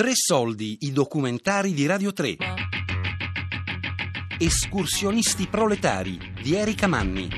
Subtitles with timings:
[0.00, 2.36] Tre soldi, i documentari di Radio 3.
[4.38, 7.28] Escursionisti proletari di Erika Manni.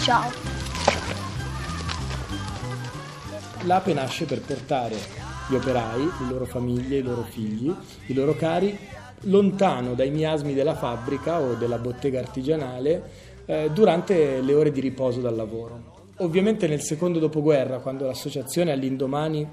[0.00, 0.30] Ciao.
[3.62, 4.96] L'APE nasce per portare
[5.48, 7.74] gli operai, le loro famiglie, i loro figli,
[8.06, 13.02] i loro cari lontano dai miasmi della fabbrica o della bottega artigianale
[13.46, 15.92] eh, durante le ore di riposo dal lavoro.
[16.18, 19.46] Ovviamente nel secondo dopoguerra, quando l'associazione all'indomani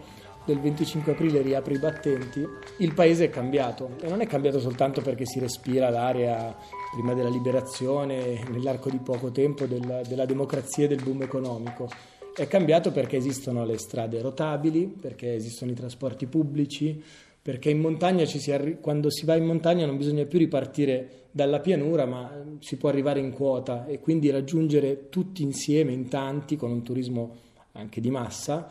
[0.45, 2.45] del 25 aprile riapre i battenti,
[2.77, 6.55] il paese è cambiato e non è cambiato soltanto perché si respira l'aria
[6.93, 11.89] prima della liberazione, nell'arco di poco tempo, della, della democrazia e del boom economico.
[12.33, 17.03] È cambiato perché esistono le strade rotabili, perché esistono i trasporti pubblici,
[17.41, 21.59] perché in montagna si arri- quando si va in montagna non bisogna più ripartire dalla
[21.59, 26.71] pianura, ma si può arrivare in quota e quindi raggiungere tutti insieme, in tanti, con
[26.71, 27.35] un turismo
[27.73, 28.69] anche di massa,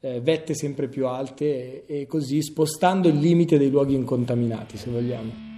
[0.00, 4.90] eh, vette sempre più alte e, e così spostando il limite dei luoghi incontaminati, se
[4.90, 5.51] vogliamo.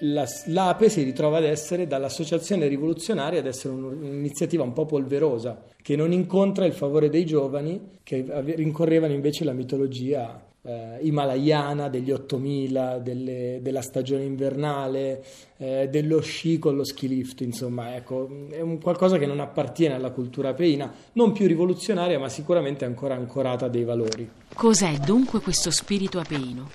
[0.00, 5.96] La, l'APE si ritrova ad essere dall'associazione rivoluzionaria ad essere un'iniziativa un po' polverosa che
[5.96, 12.98] non incontra il favore dei giovani che rincorrevano invece la mitologia eh, himalayana degli 8000,
[12.98, 15.24] delle, della stagione invernale,
[15.56, 19.94] eh, dello sci con lo ski lift, insomma, ecco, è un qualcosa che non appartiene
[19.94, 24.28] alla cultura apeina, non più rivoluzionaria, ma sicuramente ancora ancorata a dei valori.
[24.54, 26.68] Cos'è dunque questo spirito apeino?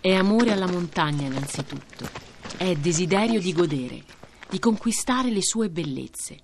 [0.00, 2.27] È amore alla montagna innanzitutto
[2.58, 4.02] è desiderio di godere,
[4.48, 6.40] di conquistare le sue bellezze.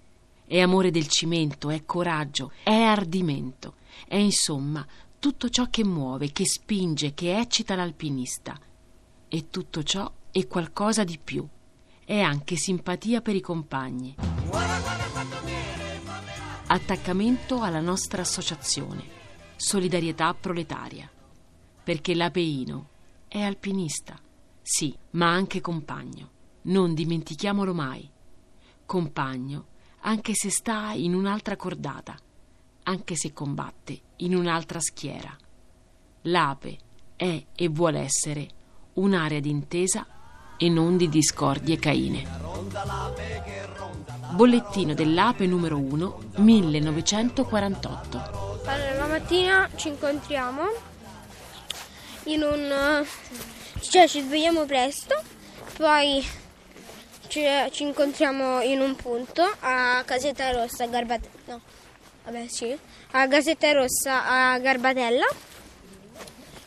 [0.46, 3.74] È amore del cimento, è coraggio, è ardimento,
[4.06, 4.86] è insomma
[5.18, 8.56] tutto ciò che muove, che spinge, che eccita l'alpinista.
[9.26, 11.44] E tutto ciò è qualcosa di più.
[12.04, 14.14] È anche simpatia per i compagni.
[16.66, 19.02] Attaccamento alla nostra associazione.
[19.56, 21.10] Solidarietà proletaria.
[21.82, 22.90] Perché l'apeino
[23.26, 24.23] è alpinista.
[24.66, 26.30] Sì, ma anche compagno.
[26.62, 28.10] Non dimentichiamolo mai.
[28.86, 29.66] Compagno,
[30.00, 32.16] anche se sta in un'altra cordata,
[32.84, 35.36] anche se combatte in un'altra schiera.
[36.22, 36.78] L'ape
[37.14, 38.48] è e vuole essere
[38.94, 40.06] un'area d'intesa
[40.56, 42.26] e non di discordie caine.
[44.30, 48.18] Bollettino dell'ape numero 1, 1948.
[48.64, 50.62] Allora, la mattina ci incontriamo
[52.24, 53.04] in un
[53.88, 55.20] cioè ci svegliamo presto,
[55.76, 56.26] poi
[57.28, 61.32] ci, ci incontriamo in un punto a Casetta Rossa Garbatella.
[61.46, 61.60] No,
[62.24, 62.76] vabbè sì,
[63.12, 65.26] a Casetta Rossa a Garbatella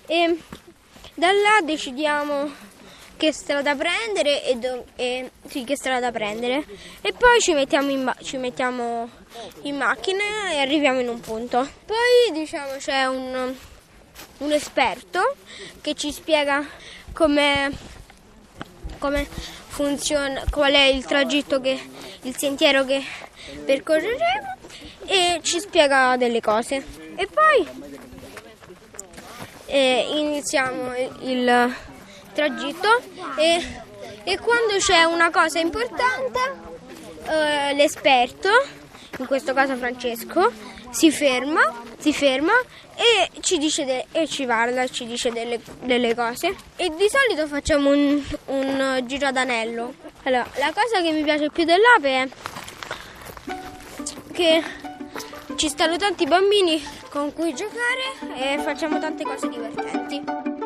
[0.06, 0.40] e
[1.14, 2.66] da là decidiamo
[3.18, 6.64] che strada prendere e, do, e sì, che strada prendere
[7.02, 9.10] e poi ci mettiamo, in, ci mettiamo
[9.64, 11.68] in macchina e arriviamo in un punto.
[11.86, 13.56] Poi diciamo c'è un,
[14.38, 15.36] un esperto
[15.82, 16.64] che ci spiega
[17.18, 17.72] come,
[19.00, 21.82] come funziona, qual è il tragitto che,
[22.22, 23.04] il sentiero che
[23.66, 24.56] percorreremo
[25.08, 26.76] e ci spiega delle cose.
[27.16, 27.68] E poi
[29.66, 31.76] eh, iniziamo il
[32.34, 33.02] tragitto
[33.36, 33.66] e,
[34.24, 36.40] e, quando c'è una cosa importante
[37.26, 38.50] eh, l'esperto,
[39.18, 40.52] in questo caso Francesco,
[40.92, 42.54] si ferma, si ferma
[42.96, 46.56] e ci, dice de- e ci parla, ci dice delle, delle, cose.
[46.76, 49.94] E di solito facciamo un, un giro ad anello.
[50.24, 52.28] Allora, la cosa che mi piace più dell'ape è
[54.32, 54.64] che
[55.56, 60.57] ci stanno tanti bambini con cui giocare e facciamo tante cose divertenti.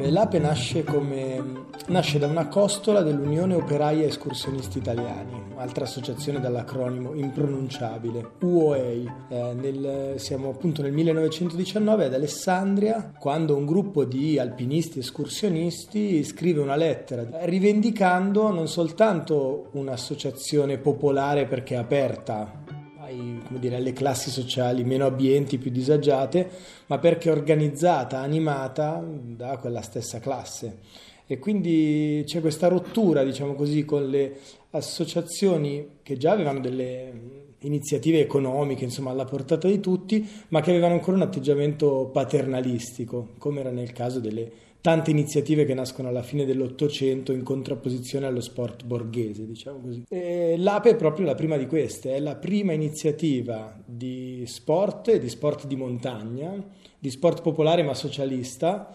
[0.00, 8.32] L'ape nasce come nasce da una costola dell'Unione Operaia Escursionisti Italiani, altra associazione dall'acronimo impronunciabile,
[8.40, 9.12] UOEI.
[9.28, 16.60] Eh, nel, siamo appunto nel 1919 ad Alessandria, quando un gruppo di alpinisti escursionisti scrive
[16.60, 22.67] una lettera rivendicando non soltanto un'associazione popolare perché aperta
[23.08, 26.48] ai, dire, alle classi sociali meno abbienti, più disagiate,
[26.86, 30.78] ma perché organizzata, animata da quella stessa classe.
[31.26, 34.36] E quindi c'è questa rottura, diciamo così, con le
[34.70, 40.94] associazioni che già avevano delle iniziative economiche, insomma, alla portata di tutti, ma che avevano
[40.94, 46.44] ancora un atteggiamento paternalistico, come era nel caso delle tante iniziative che nascono alla fine
[46.44, 50.04] dell'Ottocento in contrapposizione allo sport borghese, diciamo così.
[50.08, 55.28] E L'APE è proprio la prima di queste, è la prima iniziativa di sport di
[55.28, 56.62] sport di montagna,
[56.98, 58.94] di sport popolare ma socialista,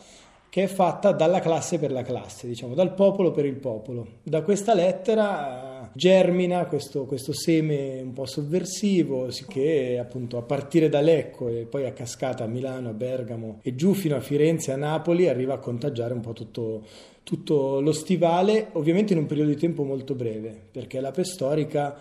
[0.50, 4.20] che è fatta dalla classe per la classe, diciamo, dal popolo per il popolo.
[4.22, 11.02] Da questa lettera germina questo, questo seme un po' sovversivo che appunto a partire da
[11.02, 14.78] Lecco e poi a cascata a Milano, a Bergamo e giù fino a Firenze, a
[14.78, 16.84] Napoli, arriva a contagiare un po' tutto,
[17.24, 21.98] tutto lo stivale, ovviamente in un periodo di tempo molto breve, perché la storica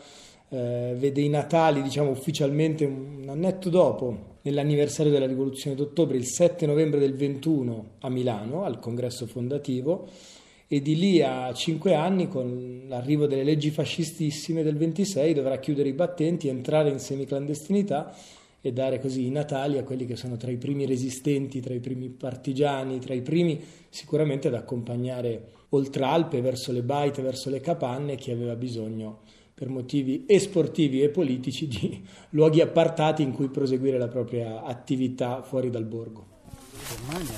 [0.49, 6.67] eh, vede i Natali, diciamo ufficialmente un annetto dopo, nell'anniversario della rivoluzione d'ottobre, il 7
[6.67, 10.09] novembre del 21 a Milano, al congresso fondativo,
[10.73, 15.91] e di lì a cinque anni, con l'arrivo delle leggi fascistissime del 26, dovrà chiudere
[15.91, 18.17] i battenti, entrare in semiclandestinità
[18.59, 21.81] e dare così i Natali a quelli che sono tra i primi resistenti, tra i
[21.81, 23.61] primi partigiani, tra i primi
[23.91, 29.69] sicuramente ad accompagnare oltre Alpe, verso le baite, verso le capanne, chi aveva bisogno per
[29.69, 35.69] motivi e sportivi e politici di luoghi appartati in cui proseguire la propria attività fuori
[35.69, 36.29] dal borgo.
[36.89, 37.37] Germania,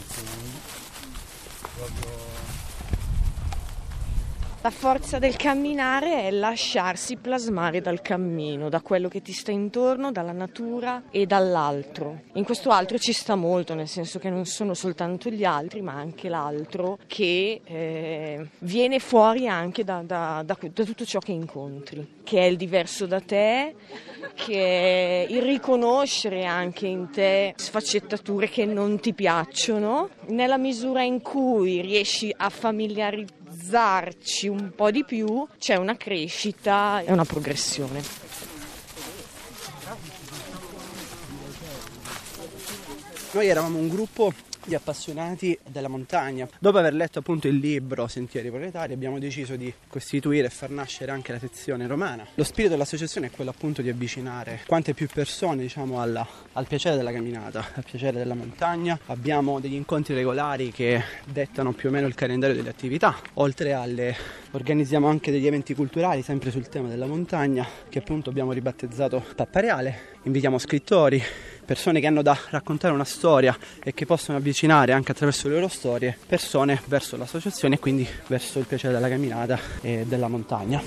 [4.64, 10.10] la forza del camminare è lasciarsi plasmare dal cammino, da quello che ti sta intorno,
[10.10, 12.22] dalla natura e dall'altro.
[12.32, 15.92] In questo altro ci sta molto, nel senso che non sono soltanto gli altri, ma
[15.92, 22.22] anche l'altro che eh, viene fuori anche da, da, da, da tutto ciò che incontri,
[22.24, 23.74] che è il diverso da te,
[24.34, 31.20] che è il riconoscere anche in te sfaccettature che non ti piacciono, nella misura in
[31.20, 38.02] cui riesci a familiarizzare organizzarci un po' di più c'è una crescita e una progressione.
[43.30, 44.32] Noi eravamo un gruppo
[44.64, 46.48] di appassionati della montagna.
[46.58, 51.12] Dopo aver letto appunto il libro Sentieri Proletari abbiamo deciso di costituire e far nascere
[51.12, 52.26] anche la sezione romana.
[52.34, 56.96] Lo spirito dell'associazione è quello appunto di avvicinare quante più persone diciamo alla, al piacere
[56.96, 58.98] della camminata, al piacere della montagna.
[59.06, 64.16] Abbiamo degli incontri regolari che dettano più o meno il calendario delle attività, oltre alle
[64.52, 70.12] organizziamo anche degli eventi culturali sempre sul tema della montagna che appunto abbiamo ribattezzato Pappareale.
[70.22, 71.22] Invitiamo scrittori,
[71.64, 75.68] persone che hanno da raccontare una storia e che possono avvicinare anche attraverso le loro
[75.68, 80.82] storie persone verso l'associazione e quindi verso il piacere della camminata e della montagna.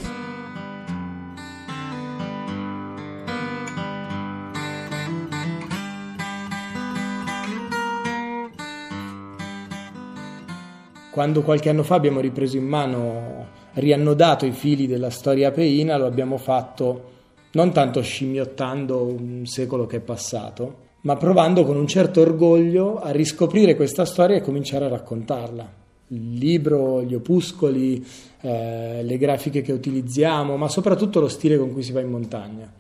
[11.12, 16.06] Quando qualche anno fa abbiamo ripreso in mano, riannodato i fili della storia peina, lo
[16.06, 17.16] abbiamo fatto
[17.52, 23.12] non tanto scimmiottando un secolo che è passato, ma provando con un certo orgoglio a
[23.12, 25.74] riscoprire questa storia e cominciare a raccontarla.
[26.10, 28.06] Il libro, gli opuscoli,
[28.42, 32.72] eh, le grafiche che utilizziamo, ma soprattutto lo stile con cui si va in montagna.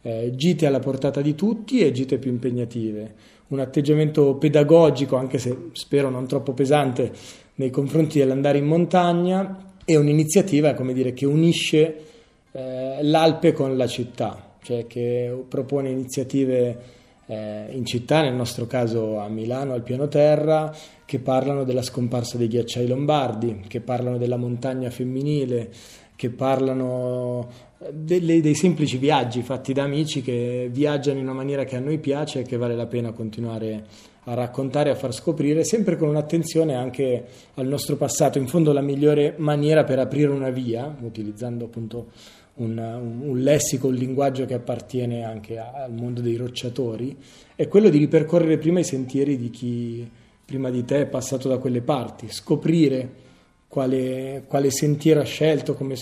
[0.00, 3.14] Eh, gite alla portata di tutti e gite più impegnative.
[3.48, 7.12] Un atteggiamento pedagogico, anche se spero non troppo pesante,
[7.56, 12.11] nei confronti dell'andare in montagna e un'iniziativa, come dire, che unisce
[12.52, 19.18] eh, l'Alpe con la città, cioè che propone iniziative eh, in città, nel nostro caso
[19.18, 24.36] a Milano, al piano terra, che parlano della scomparsa dei ghiacciai lombardi, che parlano della
[24.36, 25.70] montagna femminile,
[26.14, 27.48] che parlano
[27.90, 31.98] delle, dei semplici viaggi fatti da amici che viaggiano in una maniera che a noi
[31.98, 33.84] piace e che vale la pena continuare
[34.24, 37.24] a raccontare, a far scoprire, sempre con un'attenzione anche
[37.54, 38.38] al nostro passato.
[38.38, 42.06] In fondo la migliore maniera per aprire una via, utilizzando appunto
[42.54, 47.16] un, un, lessico, un linguaggio che appartiene anche al mondo dei rocciatori,
[47.54, 50.10] è quello di ripercorrere prima i sentieri di chi
[50.44, 53.20] prima di te è passato da quelle parti, scoprire
[53.68, 55.96] quale, quale sentiero ha scelto, come,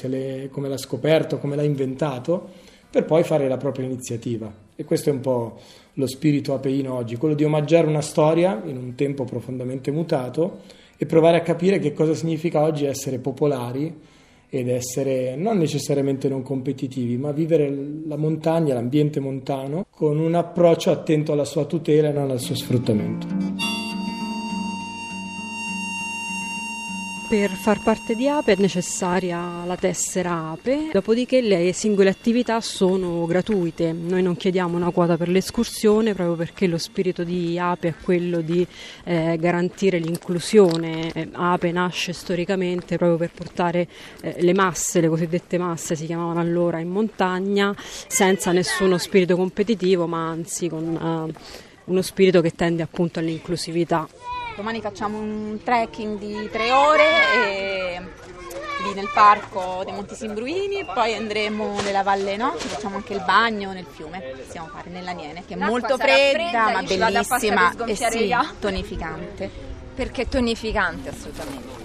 [0.51, 2.49] come l'ha scoperto, come l'ha inventato,
[2.91, 4.53] per poi fare la propria iniziativa.
[4.75, 5.61] E questo è un po'
[5.95, 10.63] lo spirito apeino oggi, quello di omaggiare una storia in un tempo profondamente mutato
[10.97, 13.95] e provare a capire che cosa significa oggi essere popolari
[14.51, 17.73] ed essere non necessariamente non competitivi, ma vivere
[18.07, 22.57] la montagna, l'ambiente montano, con un approccio attento alla sua tutela e non al suo
[22.57, 23.70] sfruttamento.
[27.31, 33.25] Per far parte di APE è necessaria la tessera APE, dopodiché le singole attività sono
[33.25, 33.93] gratuite.
[33.93, 38.41] Noi non chiediamo una quota per l'escursione proprio perché lo spirito di APE è quello
[38.41, 38.67] di
[39.05, 41.13] eh, garantire l'inclusione.
[41.13, 43.87] Eh, APE nasce storicamente proprio per portare
[44.23, 50.09] eh, le masse, le cosiddette masse si chiamavano allora, in montagna senza nessuno spirito competitivo
[50.09, 51.41] ma anzi con eh,
[51.85, 54.09] uno spirito che tende appunto all'inclusività.
[54.57, 57.05] Domani facciamo un trekking di tre ore
[57.35, 58.01] e
[58.85, 63.23] lì nel parco dei Monti Simbruini, poi andremo nella Valle No, ci facciamo anche il
[63.25, 67.75] bagno nel fiume, possiamo fare nella Niene, che è L'acqua molto fredda, fredda, ma bellissima
[67.87, 69.51] e sì, tonificante.
[69.95, 71.80] Perché è tonificante assolutamente.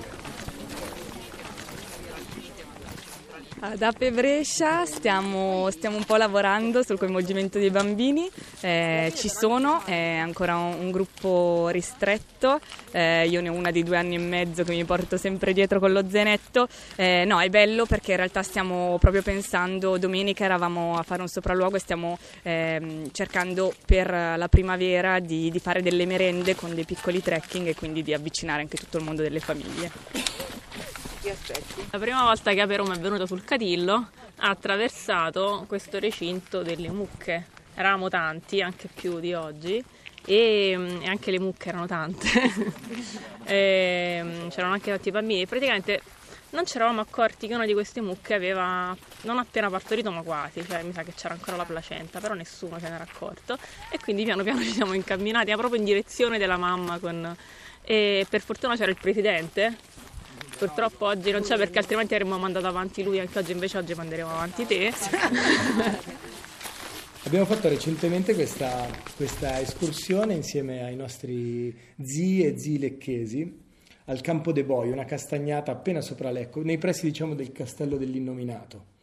[3.68, 8.30] Ad Ape Brescia stiamo, stiamo un po' lavorando sul coinvolgimento dei bambini,
[8.60, 12.60] eh, ci sono, è ancora un, un gruppo ristretto,
[12.92, 15.80] eh, io ne ho una di due anni e mezzo che mi porto sempre dietro
[15.80, 20.96] con lo zainetto, Eh, no è bello perché in realtà stiamo proprio pensando, domenica eravamo
[21.00, 26.06] a fare un sopralluogo e stiamo ehm, cercando per la primavera di, di fare delle
[26.06, 30.65] merende con dei piccoli trekking e quindi di avvicinare anche tutto il mondo delle famiglie.
[31.90, 37.48] La prima volta che Aperoma è venuta sul Catillo ha attraversato questo recinto delle mucche.
[37.74, 39.84] Eravamo tanti, anche più di oggi,
[40.24, 42.28] e, e anche le mucche erano tante.
[43.48, 45.46] E, mm, c'erano anche tanti bambini.
[45.46, 46.02] Praticamente
[46.50, 50.66] non ci eravamo accorti che una di queste mucche aveva non appena partorito, ma quasi,
[50.68, 53.56] cioè mi sa che c'era ancora la placenta, però nessuno se n'era accorto.
[53.92, 56.98] E quindi piano piano ci siamo incamminati proprio in direzione della mamma.
[56.98, 57.36] Con...
[57.84, 59.78] E per fortuna c'era il presidente
[60.58, 64.30] Purtroppo oggi non c'è perché altrimenti avremmo mandato avanti lui, anche oggi invece oggi manderemo
[64.30, 64.94] avanti te.
[67.26, 73.64] Abbiamo fatto recentemente questa, questa escursione insieme ai nostri zii e zii lecchesi
[74.06, 78.94] al Campo de Boi, una castagnata appena sopra Lecco, nei pressi diciamo del castello dell'innominato.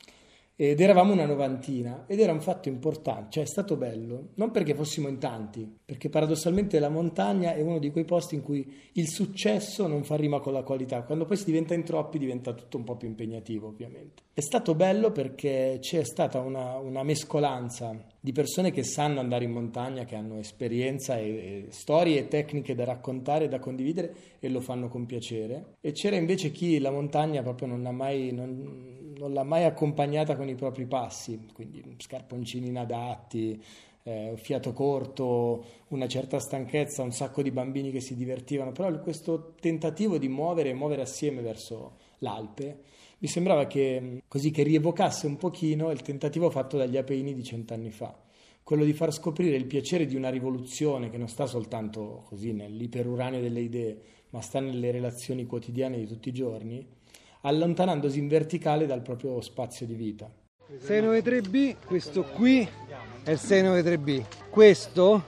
[0.54, 4.74] Ed eravamo una novantina ed era un fatto importante, cioè è stato bello, non perché
[4.74, 9.08] fossimo in tanti, perché paradossalmente la montagna è uno di quei posti in cui il
[9.08, 12.76] successo non fa rima con la qualità, quando poi si diventa in troppi diventa tutto
[12.76, 14.22] un po' più impegnativo ovviamente.
[14.34, 19.50] È stato bello perché c'è stata una, una mescolanza di persone che sanno andare in
[19.52, 24.48] montagna, che hanno esperienza e, e storie e tecniche da raccontare e da condividere e
[24.48, 28.32] lo fanno con piacere, e c'era invece chi la montagna proprio non ha mai...
[28.32, 33.62] Non, non l'ha mai accompagnata con i propri passi, quindi scarponcini inadatti,
[34.04, 39.54] eh, fiato corto, una certa stanchezza, un sacco di bambini che si divertivano, però questo
[39.60, 45.36] tentativo di muovere e muovere assieme verso l'Alpe mi sembrava che così che rievocasse un
[45.36, 48.20] pochino il tentativo fatto dagli Apeini di cent'anni fa,
[48.64, 53.40] quello di far scoprire il piacere di una rivoluzione che non sta soltanto così nell'iperuranio
[53.40, 54.00] delle idee,
[54.30, 56.84] ma sta nelle relazioni quotidiane di tutti i giorni
[57.42, 60.30] allontanandosi in verticale dal proprio spazio di vita.
[60.86, 62.66] 693B, questo qui
[63.22, 64.24] è il 693B.
[64.48, 65.22] Questo,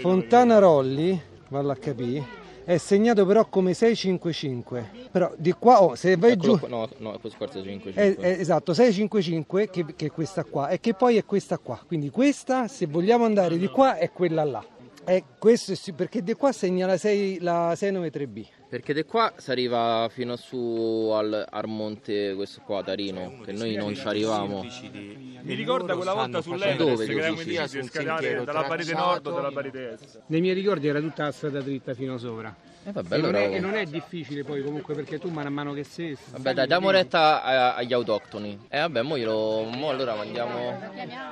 [0.00, 2.24] Fontana Rolli, vallo a capire,
[2.64, 4.90] è segnato però come 655.
[5.10, 6.58] Però di qua, oh, se vai Eccolo giù...
[6.60, 8.02] qua- no, no, questo qua è 655.
[8.02, 11.82] È, è- esatto, 655 che, che è questa qua e che poi è questa qua.
[11.86, 14.64] Quindi questa, se vogliamo andare di qua, è quella là.
[15.08, 18.44] È questo, sì, perché di qua segna la, 6, la 693B.
[18.68, 23.74] Perché da qua si arriva fino su al, al monte questo qua, Tarino, che noi
[23.74, 24.66] non ci arrivavamo.
[24.92, 27.06] Mi ricorda quella volta sull'Everest Dove?
[27.06, 27.54] che eravamo Dove?
[27.54, 30.20] decisi di scalare dalla parete nord o dalla parete est.
[30.26, 32.54] Nei miei ricordi era tutta la strada dritta fino sopra.
[32.84, 35.72] Eh, vabbè, e, non è, e non è difficile poi comunque perché tu man mano
[35.72, 36.14] che sei...
[36.32, 38.66] Vabbè dai, diamo retta agli autoctoni.
[38.68, 40.78] E vabbè, mo, glielo, mo allora andiamo...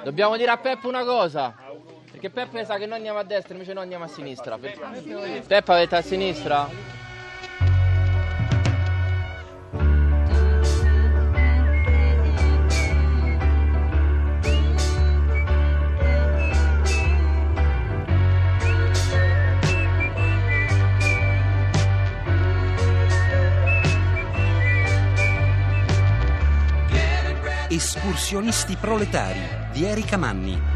[0.03, 1.55] Dobbiamo dire a Peppo una cosa.
[2.17, 4.57] Perché Peppe sa che noi andiamo a destra, invece noi andiamo a sinistra.
[4.57, 6.67] Peppa avete a sinistra?
[27.69, 30.76] Escursionisti proletari di Erika Manni.